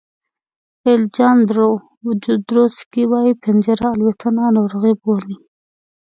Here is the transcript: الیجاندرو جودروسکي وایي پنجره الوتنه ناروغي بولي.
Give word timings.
الیجاندرو 0.89 1.69
جودروسکي 2.23 3.03
وایي 3.11 3.33
پنجره 3.43 3.85
الوتنه 3.95 4.43
ناروغي 4.55 4.93
بولي. 5.01 5.35